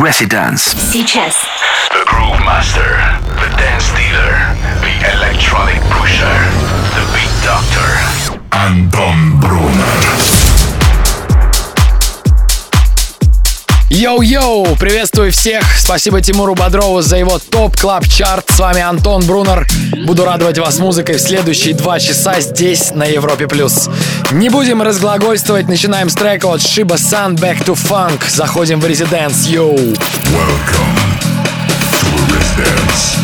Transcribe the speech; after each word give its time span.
Residence. 0.00 0.74
Сейчас. 0.92 1.34
The 1.90 2.04
Groove 2.06 2.40
Master, 2.44 3.00
the 3.40 3.48
Dance 3.56 3.90
Dealer, 3.96 4.54
the 4.80 4.94
Electronic 5.16 5.80
Pusher, 5.90 6.38
the 6.94 7.04
Beat 7.14 7.32
Doctor. 7.44 8.36
Anton 8.52 9.40
Brunner. 9.40 10.39
Йоу-йоу! 13.93 14.77
Приветствую 14.77 15.33
всех! 15.33 15.63
Спасибо 15.77 16.21
Тимуру 16.21 16.55
Бодрову 16.55 17.01
за 17.01 17.17
его 17.17 17.39
топ 17.39 17.75
клаб 17.75 18.07
чарт 18.07 18.49
С 18.49 18.57
вами 18.57 18.79
Антон 18.79 19.21
Брунер. 19.25 19.67
Буду 20.05 20.23
радовать 20.23 20.57
вас 20.59 20.79
музыкой 20.79 21.17
в 21.17 21.19
следующие 21.19 21.73
два 21.73 21.99
часа 21.99 22.39
здесь, 22.39 22.91
на 22.91 23.03
Европе+. 23.03 23.49
плюс. 23.49 23.89
Не 24.31 24.47
будем 24.47 24.81
разглагольствовать, 24.81 25.67
начинаем 25.67 26.09
с 26.09 26.15
трека 26.15 26.45
от 26.45 26.61
Shiba 26.61 26.95
Sun 26.95 27.35
Back 27.35 27.65
to 27.65 27.75
Funk. 27.75 28.21
Заходим 28.29 28.79
в 28.79 28.85
резиденс, 28.85 29.47
йоу! 29.47 29.75
Welcome 29.75 29.97
to 31.91 32.07
Residence. 32.29 33.17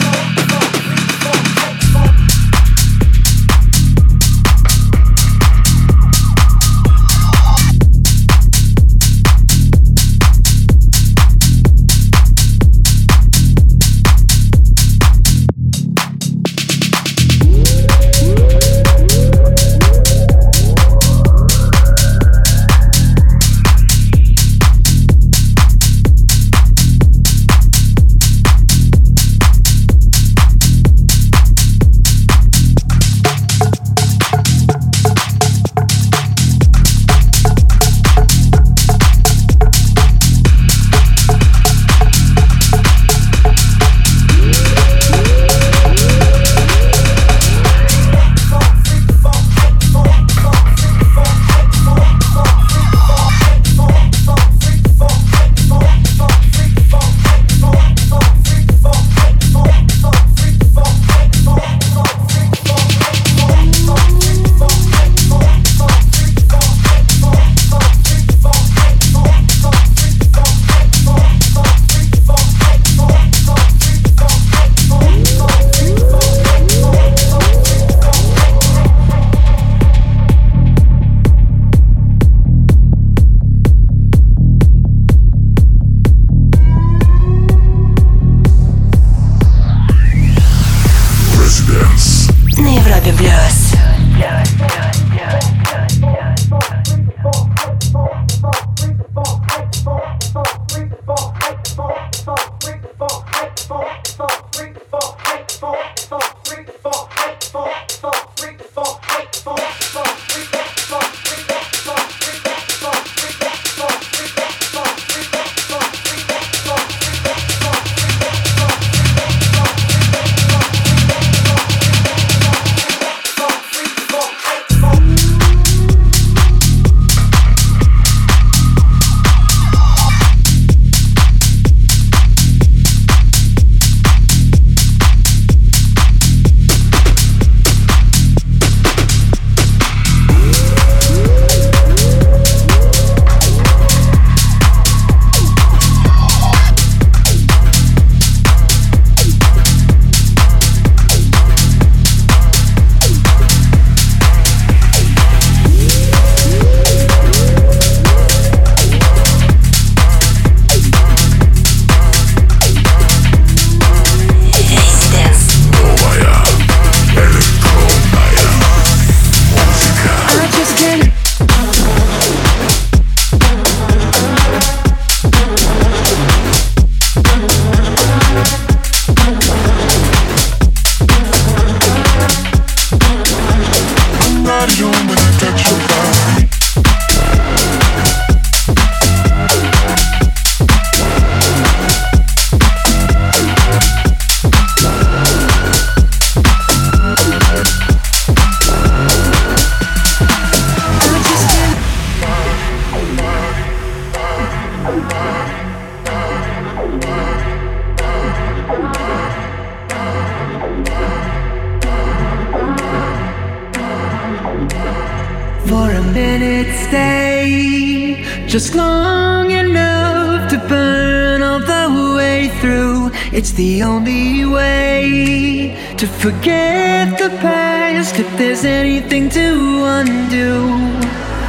It's 223.37 223.51
the 223.51 223.83
only 223.83 224.45
way 224.45 225.77
to 225.97 226.07
forget 226.07 227.19
the 227.19 227.29
past 227.37 228.17
if 228.17 228.27
there's 228.35 228.65
anything 228.65 229.29
to 229.29 229.47
undo. 229.85 230.65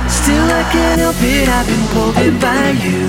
Still, 0.06 0.48
I 0.60 0.68
can't 0.70 1.00
help 1.00 1.16
it, 1.20 1.48
I've 1.48 1.66
been 1.66 1.86
pulled 1.94 2.18
in 2.18 2.38
by 2.38 2.72
you. 2.84 3.08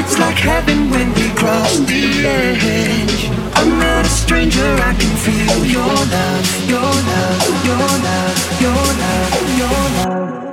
It's 0.00 0.18
like 0.18 0.38
heaven 0.38 0.88
when 0.88 1.12
we 1.12 1.28
cross 1.36 1.76
the 1.80 2.24
edge. 2.24 3.28
I'm 3.58 3.78
not 3.78 4.06
a 4.06 4.08
stranger, 4.08 4.70
I 4.88 4.94
can 4.94 5.14
feel 5.20 5.62
your 5.76 5.94
love, 6.16 6.46
your 6.72 6.80
love, 6.80 7.42
your 7.68 7.88
love, 8.08 8.38
your 8.64 8.84
love, 9.02 9.32
your 9.60 9.80
love. 9.98 10.48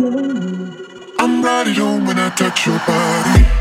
I'm 1.18 1.42
right 1.42 1.66
at 1.66 1.78
home 1.78 2.06
when 2.06 2.20
I 2.20 2.30
touch 2.32 2.68
your 2.68 2.80
body. 2.80 3.59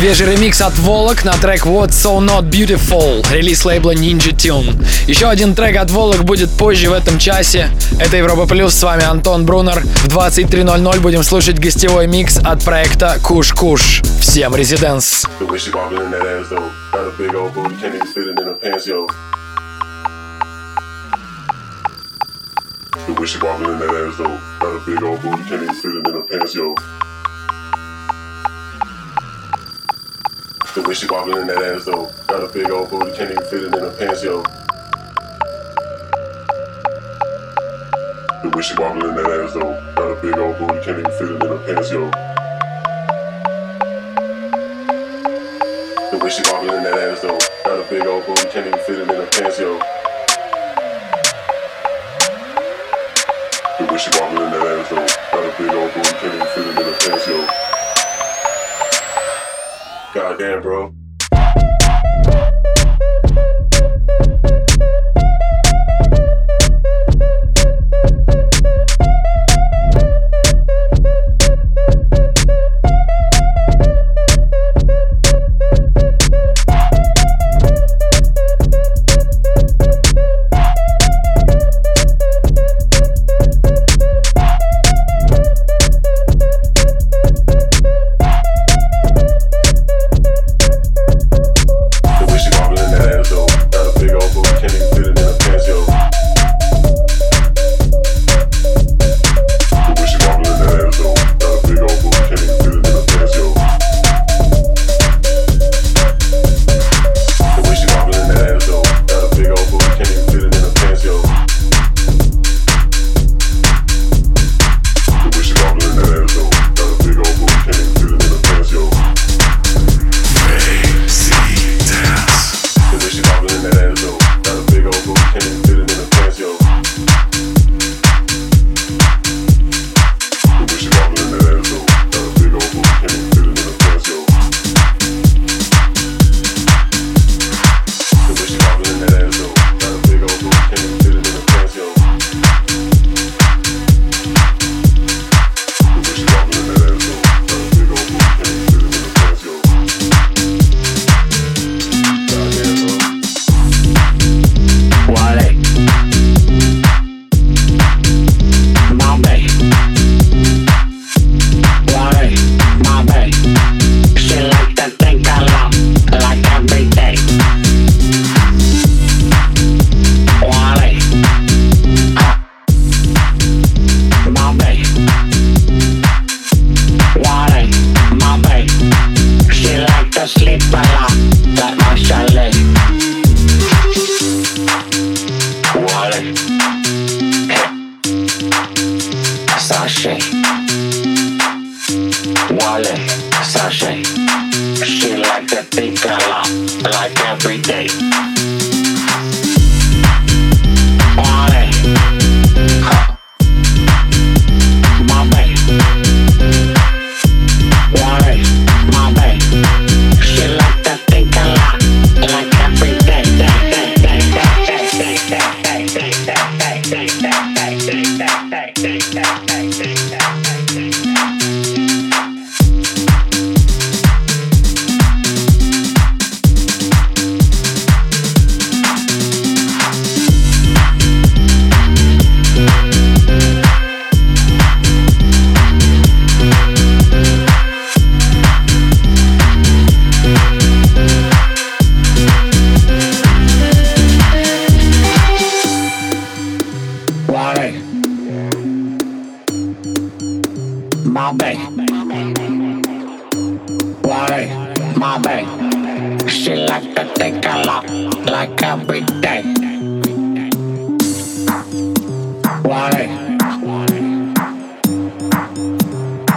Свежий 0.00 0.28
ремикс 0.28 0.62
от 0.62 0.78
Волок 0.78 1.26
на 1.26 1.32
трек 1.32 1.66
What's 1.66 1.90
So 1.90 2.20
Not 2.20 2.48
Beautiful, 2.48 3.22
релиз 3.30 3.66
лейбла 3.66 3.94
Ninja 3.94 4.32
Tune. 4.32 4.82
Еще 5.06 5.28
один 5.28 5.54
трек 5.54 5.76
от 5.76 5.90
Волок 5.90 6.24
будет 6.24 6.48
позже 6.48 6.88
в 6.88 6.94
этом 6.94 7.18
часе. 7.18 7.68
Это 8.00 8.16
Европа 8.16 8.46
Плюс, 8.46 8.72
с 8.72 8.82
вами 8.82 9.04
Антон 9.04 9.44
Брунер. 9.44 9.82
В 9.82 10.08
23.00 10.08 11.00
будем 11.00 11.22
слушать 11.22 11.58
гостевой 11.58 12.06
микс 12.06 12.38
от 12.38 12.64
проекта 12.64 13.18
Куш 13.22 13.52
Куш. 13.52 14.00
Всем 14.22 14.56
резиденс! 14.56 15.26
The 15.38 15.46
way 15.46 15.58
she 15.58 15.70
wobbling 15.70 16.06
in 16.06 16.10
that 16.12 16.24
ass 16.24 16.48
though, 16.48 16.70
got 16.90 17.06
a 17.06 17.12
big 17.18 17.34
old 17.34 17.52
booty, 17.52 17.74
can't 17.78 17.94
even 17.94 18.06
fit 18.06 18.24
it 18.24 18.38
in 18.38 18.46
her 18.46 18.54
pants, 18.54 18.86
yo. 18.86 19.06
The 30.72 30.82
way 30.82 30.94
she 30.94 31.06
wobbling 31.10 31.40
in 31.42 31.46
that 31.48 31.58
ass 31.58 31.84
though. 31.84 32.12
Got 32.28 32.44
a 32.44 32.46
big 32.46 32.70
old 32.70 32.90
booty, 32.90 33.10
can't 33.10 33.32
even 33.32 33.42
fit 33.42 33.64
it 33.64 33.74
in 33.74 33.80
her 33.80 33.90
pants, 33.90 34.22
yo. 34.22 34.42
The 38.40 38.50
way 38.54 38.62
she 38.62 38.74
wobbling 38.78 39.16
that 39.16 39.26
ass 39.26 39.52
though. 39.52 39.74
Got 39.98 40.12
a 40.12 40.22
big 40.22 40.38
old 40.38 40.56
booty, 40.58 40.78
can't 40.78 41.00
even 41.00 41.10
fit 41.10 41.26
it 41.26 41.42
in 41.42 41.50
her 41.50 41.58
pants, 41.66 41.90
yo. 41.90 42.06
The 46.12 46.18
way 46.22 46.30
she 46.30 46.42
wobbling 46.46 46.82
that 46.84 46.98
ass 47.02 47.20
though. 47.20 47.38
Got 47.66 47.84
a 47.84 47.90
big 47.90 48.06
old 48.06 48.24
booty, 48.26 48.48
can't 48.48 48.66
even 48.68 48.78
fit 48.78 48.98
it 49.00 49.10
in 49.10 49.16
her 49.18 49.26
pants, 49.26 49.58
yo. 49.58 49.74
The 53.74 53.84
way 53.90 53.98
she 53.98 54.10
wobbling 54.22 54.54
that 54.54 54.62
ass 54.70 54.88
though. 54.88 55.02
Got 55.34 55.42
a 55.42 55.52
big 55.58 55.74
old 55.74 55.90
booty, 55.92 56.14
can't 56.14 56.34
even 56.34 56.46
fit 56.54 56.62
it 56.62 56.78
in 56.78 56.84
her 56.86 56.94
pants, 57.02 57.26
yo. 57.26 57.69
Goddamn, 60.12 60.60
bro. 60.60 60.92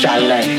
Chalet. 0.00 0.57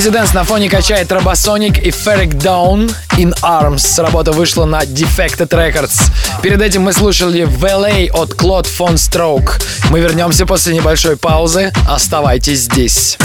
Резиденс 0.00 0.32
на 0.32 0.44
фоне 0.44 0.70
качает 0.70 1.12
Робосоник 1.12 1.76
и 1.76 1.90
Ferric 1.90 2.30
Down 2.30 2.90
in 3.18 3.38
Arms. 3.42 4.00
Работа 4.00 4.32
вышла 4.32 4.64
на 4.64 4.80
Defected 4.80 5.50
Records. 5.50 6.00
Перед 6.40 6.62
этим 6.62 6.80
мы 6.80 6.94
слушали 6.94 7.42
Valet 7.42 8.10
от 8.10 8.30
Claude 8.30 8.66
Von 8.78 8.94
Stroke. 8.94 9.62
Мы 9.90 10.00
вернемся 10.00 10.46
после 10.46 10.72
небольшой 10.72 11.18
паузы. 11.18 11.70
Оставайтесь 11.86 12.60
здесь. 12.60 13.18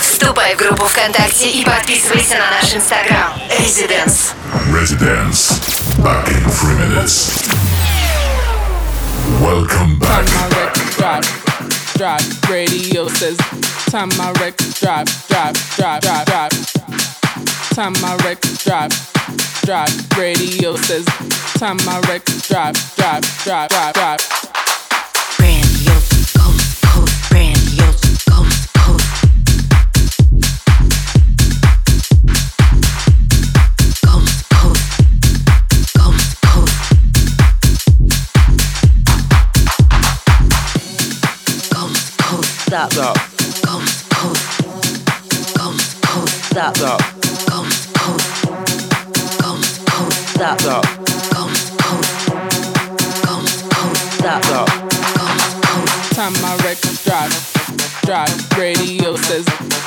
Вступай 0.00 0.54
в 0.54 0.58
группу 0.58 0.84
ВКонтакте 0.84 1.50
и 1.50 1.64
подписывайся 1.64 2.36
на 2.36 2.52
наш 2.52 2.72
инстаграм. 2.72 3.32
Residence. 3.58 4.32
Residence. 4.70 5.60
Back 5.98 6.28
in 6.28 6.48
three 6.48 6.76
minutes. 6.86 7.32
Welcome 9.40 9.98
back. 9.98 11.45
Drop 11.96 12.20
radio 12.50 13.08
says 13.08 13.38
time 13.88 14.10
my 14.18 14.30
records 14.32 14.78
drop, 14.80 15.06
drop, 15.28 15.54
drop, 15.76 16.02
drop, 16.02 16.26
drop. 16.26 16.50
Time 17.72 17.94
my 18.02 18.14
records 18.22 18.62
drop, 18.62 18.90
drop. 19.64 19.88
Radio 20.18 20.76
says 20.76 21.06
time 21.56 21.78
my 21.86 21.98
records 22.00 22.46
drop, 22.48 22.74
drop, 22.96 23.22
drop, 23.44 23.70
drop, 23.70 23.94
drop. 23.94 24.20
Grandiose, 25.38 26.36
coast, 26.36 26.84
coast, 26.84 27.30
grandiose, 27.30 28.05
stop. 42.76 42.92
Stop. 42.92 43.16
Coast, 43.16 44.04
coast, 44.12 44.60
coast, 45.56 46.02
coast, 46.02 46.44
stop. 46.44 46.76
Stop. 46.76 47.00
Coast, 47.48 47.94
coast, 47.96 48.44
coast, 49.40 49.86
coast, 49.86 50.28
stop. 50.28 50.60
Stop. 50.60 50.84
Coast, 51.32 51.72
coast, 51.80 52.20
coast, 53.24 53.56
coast, 53.72 54.00
stop. 54.18 54.44
Stop. 54.44 54.68
Coast, 54.68 55.56
coast. 55.64 56.12
Time 56.16 56.34
my 56.42 56.52
records 56.64 57.04
drop, 57.04 57.30
drop. 58.04 58.28
Radio 58.58 59.16
says 59.16 59.46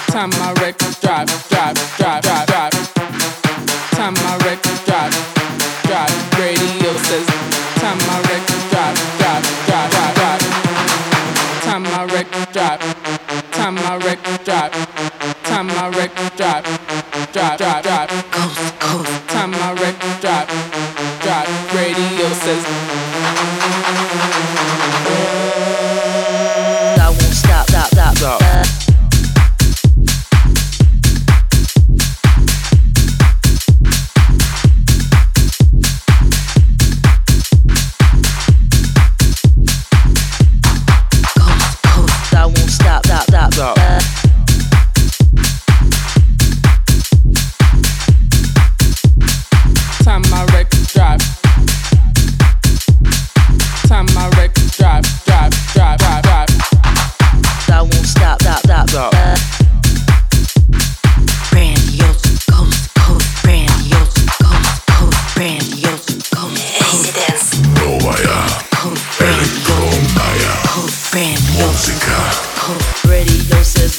time 0.10 0.32
my 0.41 0.54
records 0.54 0.99
drop, 0.99 1.28
drop, 1.49 1.75
drop, 1.97 2.23
drop, 2.23 2.47
drop. 2.47 2.73
Time 3.93 4.13
my 4.13 4.38
records 4.45 4.84
drop, 4.86 5.12
drop. 5.86 6.10
Radio 6.39 6.93
says 7.06 7.28
time 7.78 7.97
my 8.08 8.28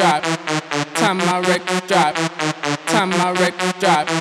drop, 0.00 0.22
time 0.94 1.18
my 1.18 1.40
record 1.40 1.86
drop, 1.86 2.14
time 2.86 3.10
my 3.10 3.32
record 3.32 3.74
drop. 3.78 4.19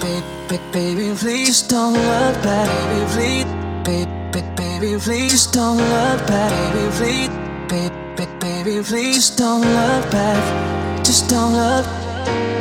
baby, 0.00 0.58
baby, 0.72 1.14
please. 1.16 1.62
Don't 1.62 1.92
look 1.92 2.42
back, 2.42 2.68
baby, 2.68 3.06
please, 3.12 3.44
baby, 3.84 4.42
baby, 4.56 4.98
please. 4.98 5.46
Don't 5.46 5.76
look 5.76 6.26
back, 6.26 6.50
baby, 6.72 6.90
please, 6.96 7.28
baby, 7.68 8.26
baby, 8.40 8.82
please. 8.82 9.30
Don't 9.30 9.60
look 9.60 10.10
back, 10.10 11.04
just 11.04 11.28
don't 11.28 11.52
look. 11.52 12.59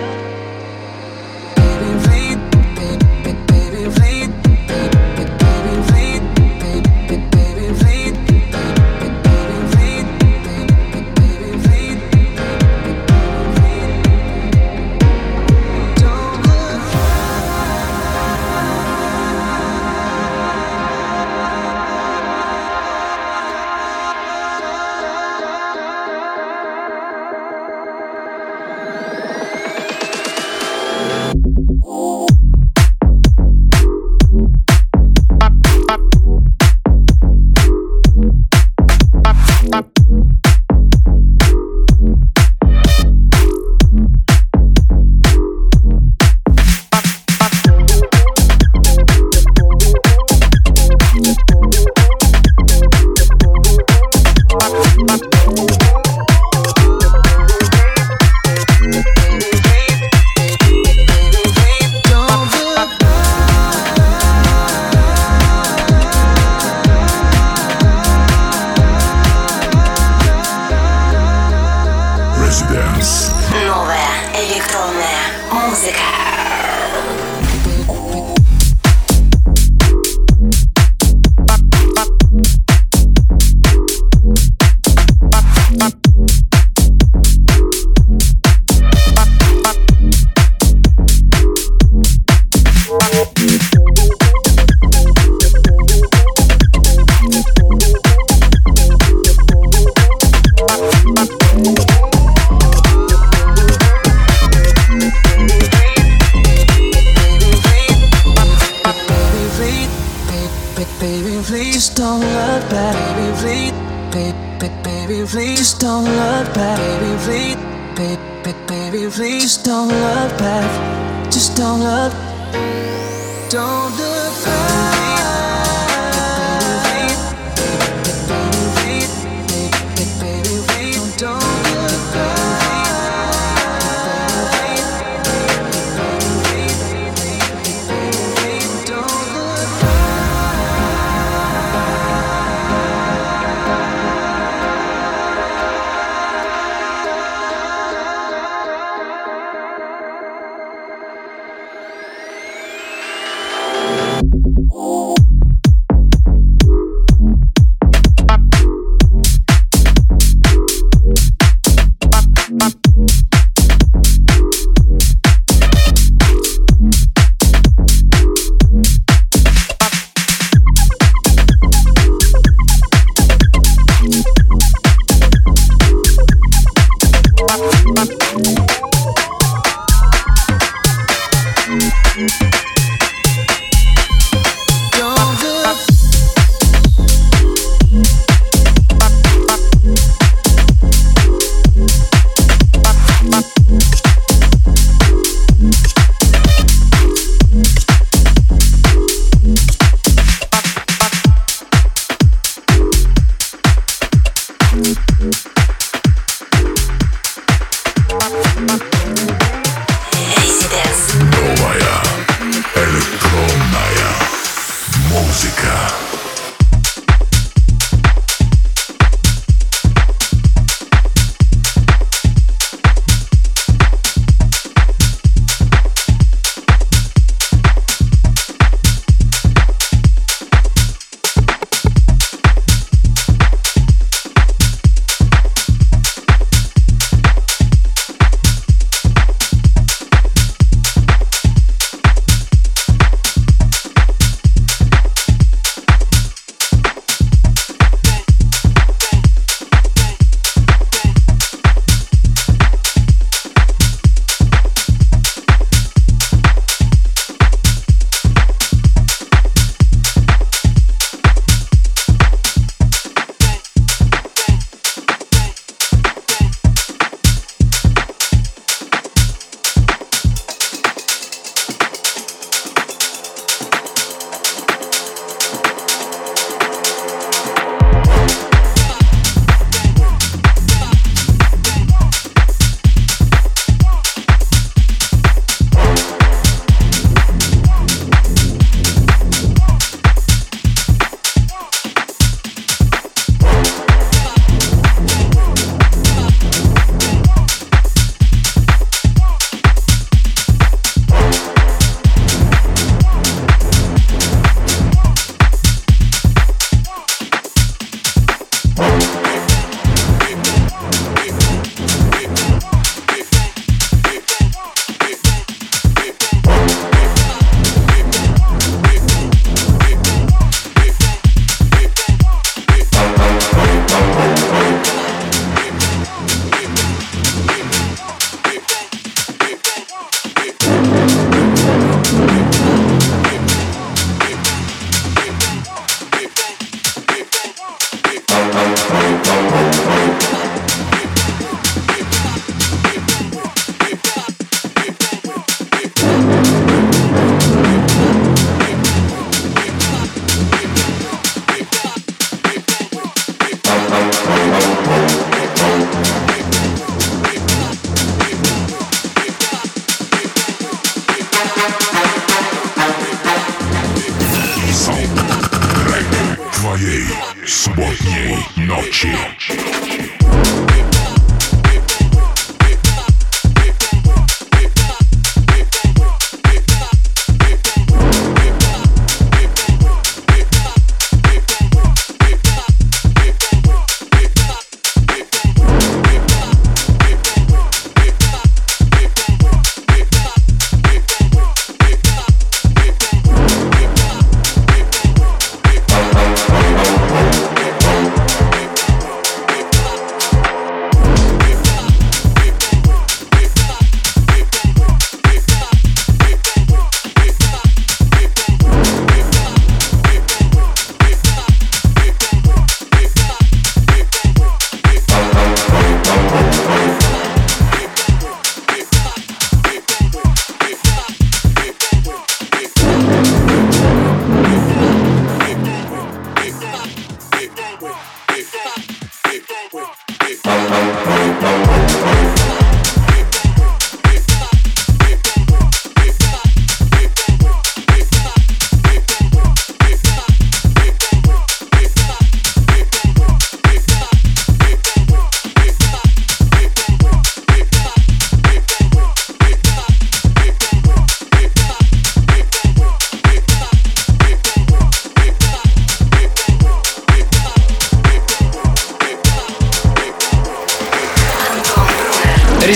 твоей 366.79 367.03
субботней 367.45 368.37
ночи. 368.55 370.08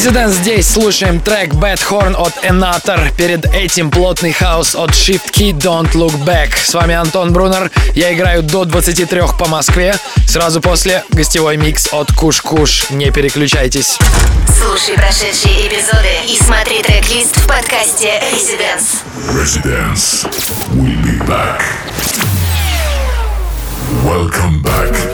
Residence 0.04 0.32
здесь 0.32 0.68
слушаем 0.68 1.22
трек 1.22 1.54
Bad 1.54 1.80
Horn 1.90 2.14
от 2.16 2.34
Enator. 2.44 3.16
Перед 3.16 3.46
этим 3.54 3.90
плотный 3.90 4.34
хаос 4.34 4.76
от 4.76 4.92
Shift 4.92 5.32
Key 5.32 5.54
Don't 5.54 5.94
Look 5.94 6.26
Back. 6.26 6.50
С 6.62 6.74
вами 6.74 6.94
Антон 6.94 7.32
Брунер. 7.32 7.72
Я 7.96 8.14
играю 8.14 8.44
до 8.44 8.66
23 8.66 9.22
по 9.40 9.48
Москве. 9.48 9.96
Сразу 10.28 10.60
после 10.60 11.06
гостевой 11.12 11.56
микс 11.56 11.88
от 11.94 12.12
Куш 12.12 12.42
Куш. 12.42 12.90
Не 12.90 13.12
переключайтесь. 13.12 13.98
Слушай 14.62 14.96
прошедшие 14.96 15.70
эпизоды 15.70 16.12
и 16.28 16.38
смотри 16.38 16.84
трек-лист 16.84 17.38
в 17.38 17.48
подкасте 17.48 18.22
Residence. 18.34 19.04
Residence. 19.32 20.28
We'll 20.74 21.02
be 21.02 21.18
back. 21.26 21.62
Welcome 24.04 24.62
back. 24.62 25.13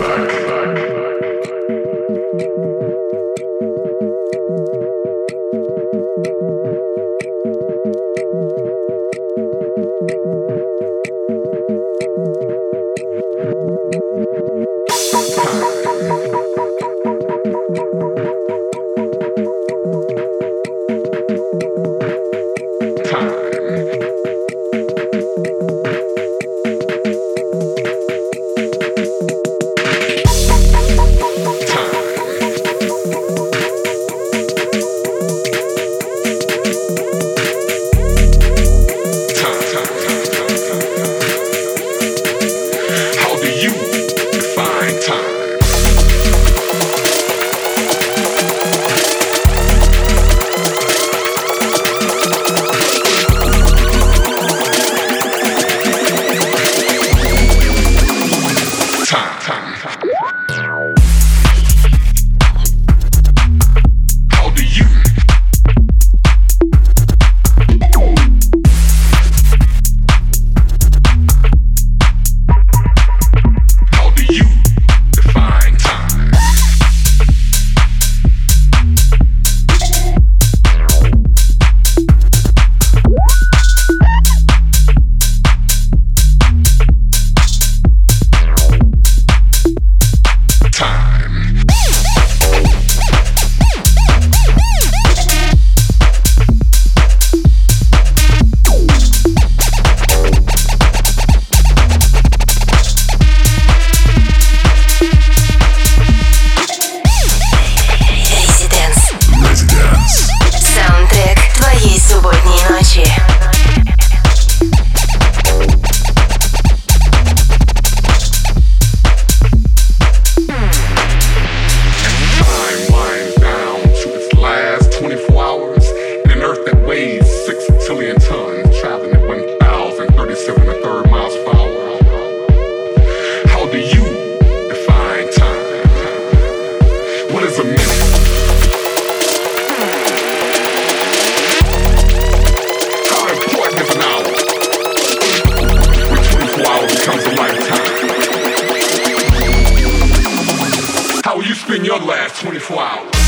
your 151.90 151.98
last 151.98 152.40
24 152.44 152.80
hours. 152.80 153.19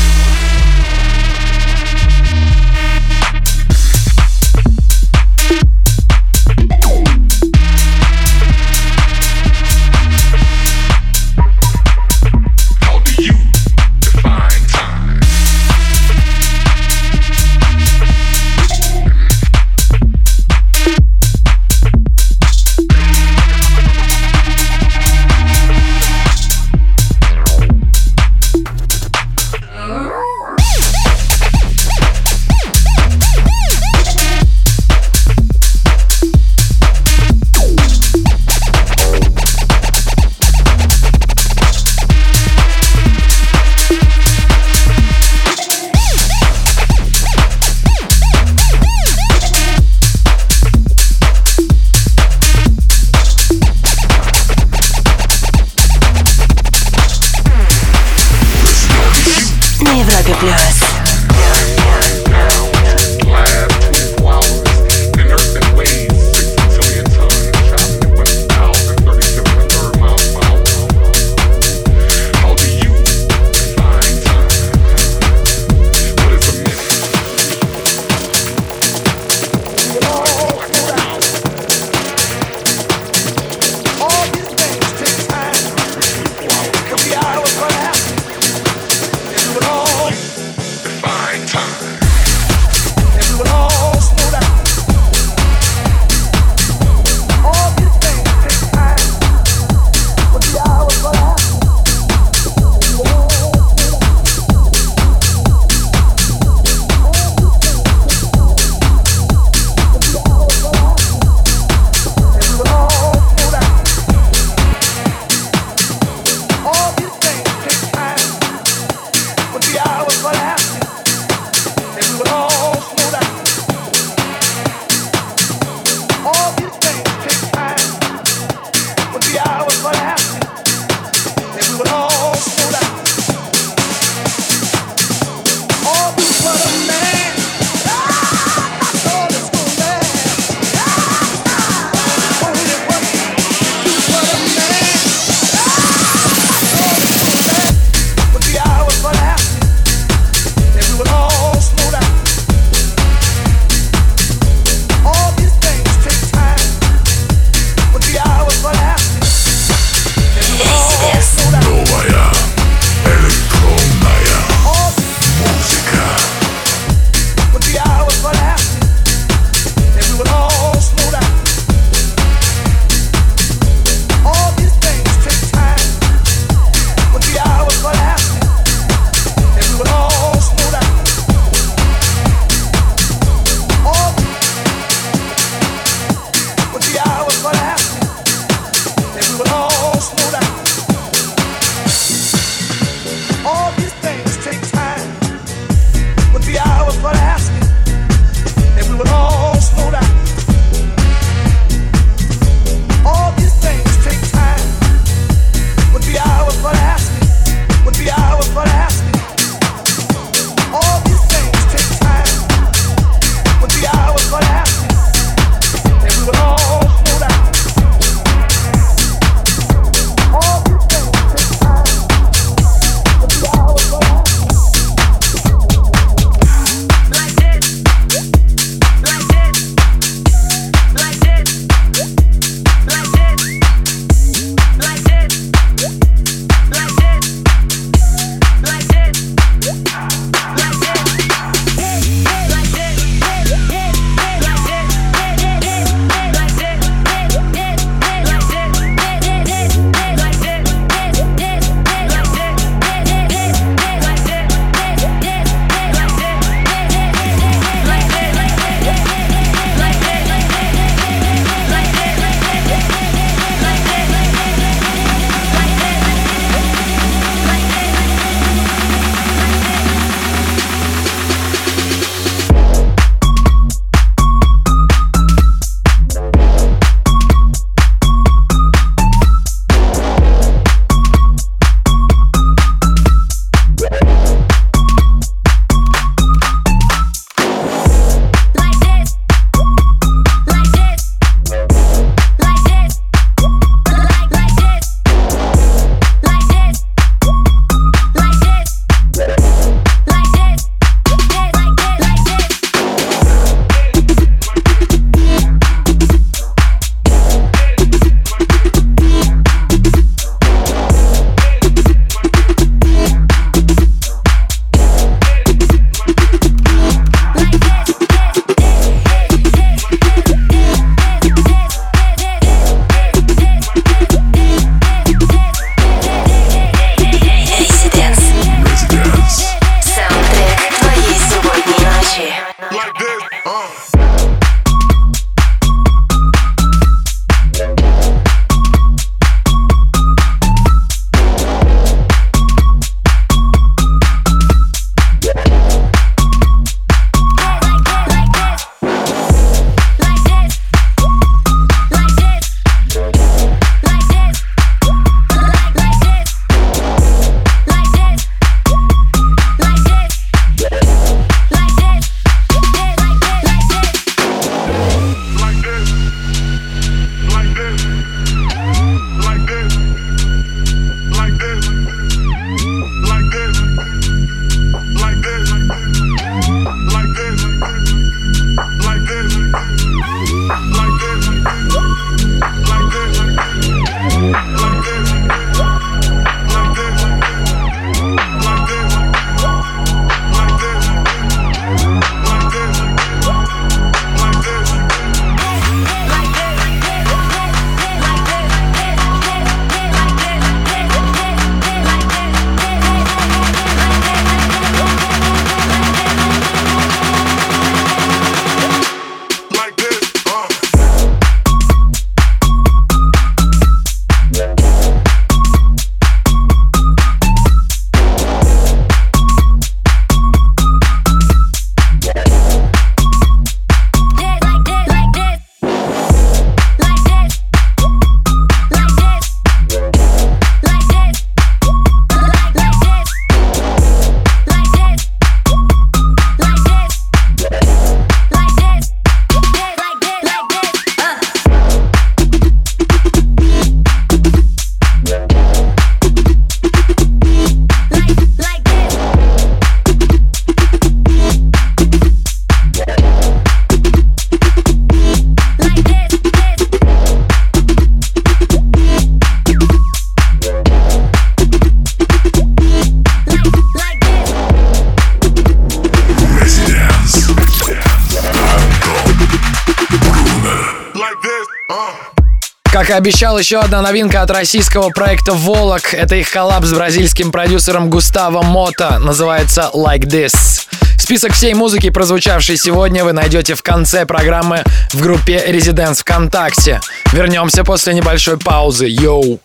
Как 472.82 472.90
и 472.90 472.94
обещал, 472.94 473.38
еще 473.38 473.60
одна 473.60 473.80
новинка 473.80 474.22
от 474.22 474.30
российского 474.32 474.88
проекта 474.88 475.34
«Волок». 475.34 475.94
Это 475.94 476.16
их 476.16 476.28
коллаб 476.32 476.64
с 476.64 476.72
бразильским 476.72 477.30
продюсером 477.30 477.88
Густаво 477.88 478.42
Мота. 478.42 478.98
Называется 478.98 479.70
«Like 479.72 480.06
This». 480.06 480.66
Список 480.98 481.32
всей 481.32 481.54
музыки, 481.54 481.90
прозвучавшей 481.90 482.56
сегодня, 482.56 483.04
вы 483.04 483.12
найдете 483.12 483.54
в 483.54 483.62
конце 483.62 484.04
программы 484.04 484.64
в 484.92 485.00
группе 485.00 485.36
Residents 485.48 486.00
ВКонтакте. 486.00 486.80
Вернемся 487.12 487.62
после 487.62 487.94
небольшой 487.94 488.36
паузы. 488.36 488.88
Йоу! 488.88 489.38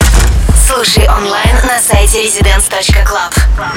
Слушай 0.68 1.08
онлайн 1.08 1.58
на 1.64 1.80
сайте 1.80 2.26
residence.club. 2.26 3.36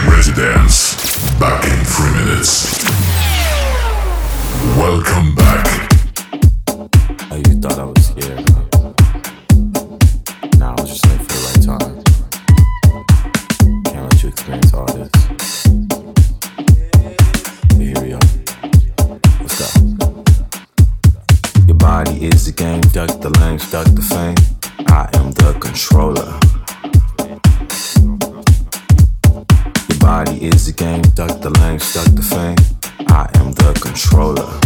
Residence. 0.08 0.96
Back 1.38 1.62
in 1.66 1.84
three 1.84 2.12
minutes. 2.24 2.82
Welcome 4.78 5.34
back. 5.34 5.68
Oh, 7.30 7.36
you 7.36 7.60
thought 7.60 7.78
I 7.78 7.84
was 7.84 8.06
scared, 8.06 8.59
just 10.90 11.06
for 11.06 11.14
the 11.22 11.38
right 11.46 11.62
time. 11.62 11.96
Can't 13.84 14.12
let 14.12 14.22
you 14.24 14.28
experience 14.30 14.74
all 14.74 14.86
this. 14.86 15.10
But 17.68 17.78
here 17.78 18.00
we 18.02 18.12
are. 18.12 18.20
Your 21.68 21.76
body 21.76 22.24
is 22.24 22.46
the 22.46 22.52
game, 22.56 22.80
duck 22.80 23.20
the 23.20 23.30
lane, 23.38 23.58
duck 23.70 23.86
the 23.94 24.02
fame. 24.02 24.34
I 24.88 25.08
am 25.14 25.30
the 25.30 25.52
controller. 25.60 26.38
Your 29.88 29.98
body 30.00 30.44
is 30.44 30.66
the 30.66 30.72
game, 30.72 31.02
duck 31.14 31.40
the 31.40 31.50
lane, 31.50 31.78
duck 31.94 32.10
the 32.16 32.22
fame. 32.22 32.58
I 33.06 33.30
am 33.38 33.52
the 33.52 33.72
controller. 33.80 34.60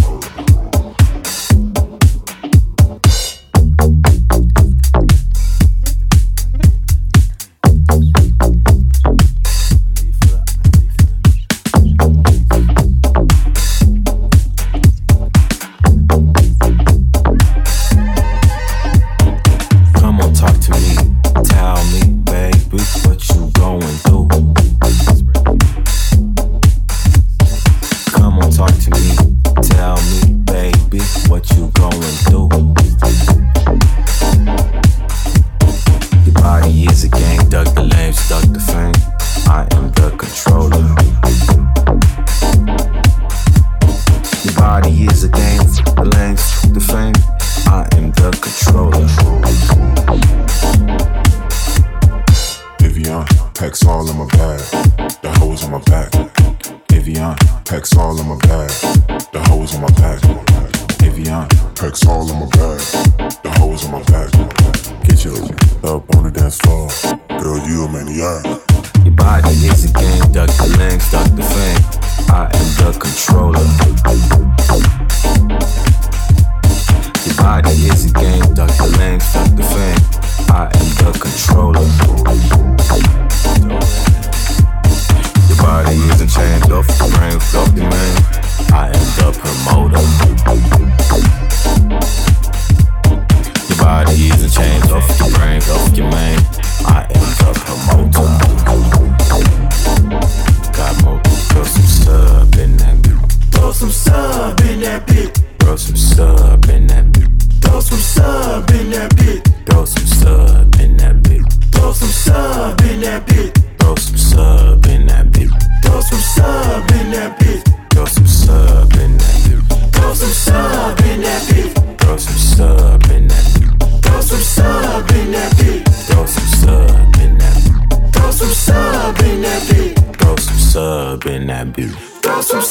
Sub 120.34 121.00
in 121.00 121.20
that 121.22 121.42
beat. 121.48 121.72
Throw 122.00 122.16
some 122.16 122.36
sub 122.36 123.10
in 123.10 123.28
that 123.28 123.46
beat. 123.54 124.02
Throw 124.02 124.20
some 124.20 124.40
sub 124.40 125.10
in 125.10 125.30
that 125.32 125.56
beat. 125.58 125.88
Throw 126.08 126.26
some 126.26 126.46
sub 126.60 127.16
in 127.22 127.38
that 127.38 127.58
beat. 127.62 128.12
Throw 128.12 128.30
some 128.30 128.48
sub 128.48 129.20
in 129.20 129.42
that 129.42 129.62
beat. 129.70 129.94
Throw 130.18 130.36
some 130.36 130.58
sub 130.58 131.26
in 131.26 131.46
that 131.46 131.74
beat. 131.76 131.94
Throw 132.22 132.40
some 132.40 132.62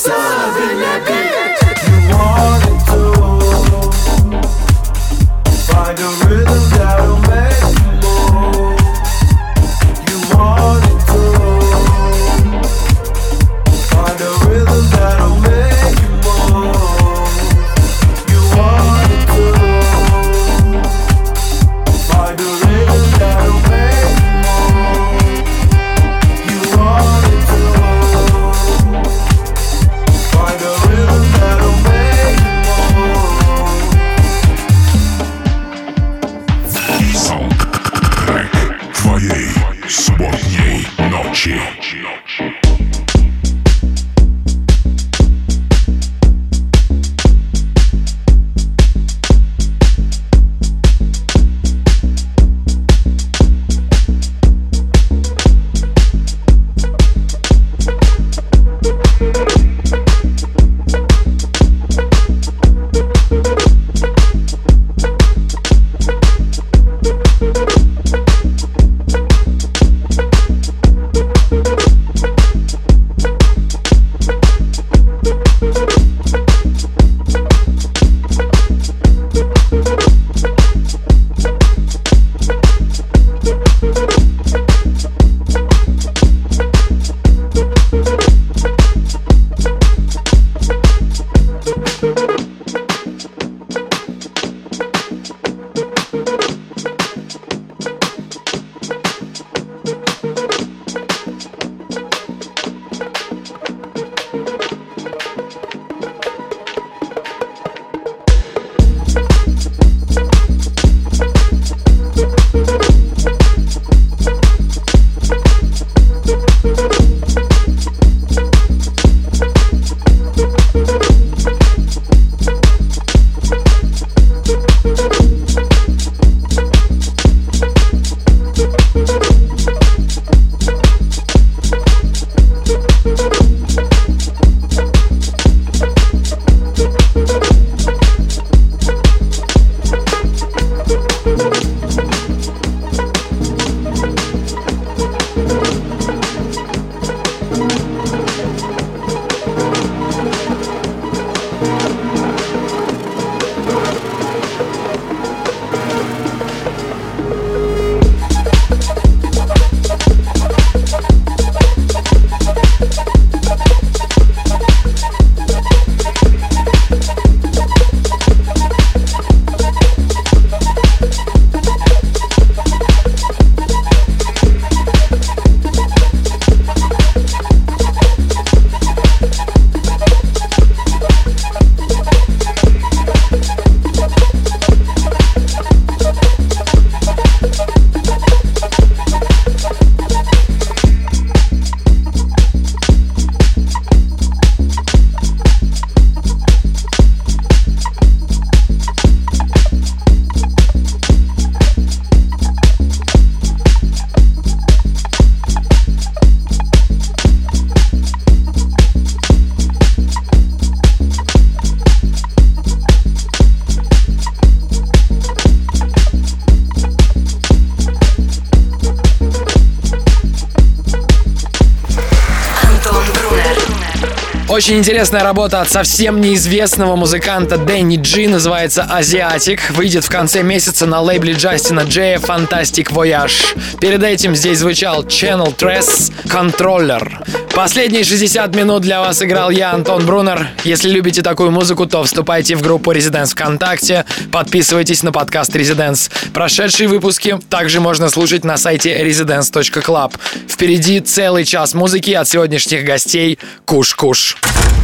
Очень 224.64 224.78
интересная 224.78 225.24
работа 225.24 225.60
от 225.60 225.70
совсем 225.70 226.22
неизвестного 226.22 226.96
музыканта 226.96 227.58
Дэнни 227.58 227.98
Джи, 227.98 228.30
называется 228.30 228.84
«Азиатик». 228.84 229.72
Выйдет 229.72 230.06
в 230.06 230.10
конце 230.10 230.42
месяца 230.42 230.86
на 230.86 231.02
лейбле 231.02 231.34
Джастина 231.34 231.82
Джея 231.82 232.18
«Fantastic 232.20 232.90
Voyage». 232.90 233.60
Перед 233.82 234.02
этим 234.02 234.38
здесь 234.38 234.60
звучал 234.60 235.04
Channel 235.04 235.54
Tress 235.54 236.14
Controller. 236.28 237.23
Последние 237.54 238.04
60 238.04 238.56
минут 238.56 238.82
для 238.82 239.00
вас 239.00 239.22
играл 239.22 239.52
я, 239.52 239.74
Антон 239.74 240.06
Брунер. 240.08 240.48
Если 240.64 240.90
любите 240.90 241.22
такую 241.22 241.52
музыку, 241.52 241.86
то 241.86 242.04
вступайте 242.04 242.56
в 242.56 242.64
группу 242.64 242.92
Residents 242.92 243.28
ВКонтакте, 243.28 244.06
подписывайтесь 244.32 245.04
на 245.04 245.12
подкаст 245.12 245.56
Residents. 245.56 246.12
Прошедшие 246.34 246.90
выпуски 246.90 247.40
также 247.50 247.80
можно 247.80 248.10
слушать 248.10 248.44
на 248.44 248.58
сайте 248.58 249.00
residence.club. 249.04 250.14
Впереди 250.50 251.00
целый 251.00 251.46
час 251.46 251.76
музыки 251.76 252.12
от 252.12 252.28
сегодняшних 252.28 252.86
гостей 252.86 253.38
Куш-Куш. 253.66 254.38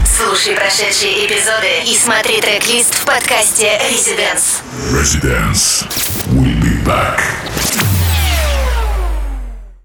Слушай 0.05 0.53
прошедшие 0.53 1.25
эпизоды 1.25 1.91
и 1.91 1.97
смотри 1.97 2.39
трек-лист 2.39 2.93
в 2.93 3.05
подкасте 3.05 3.79
Residence. 3.89 4.61
Residence. 4.91 5.87
We'll 6.33 6.55
be 6.61 6.85
back. 6.85 7.19